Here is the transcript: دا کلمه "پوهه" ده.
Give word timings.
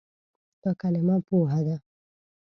دا 0.61 0.71
کلمه 0.81 1.15
"پوهه" 1.27 1.59
ده. 1.67 1.75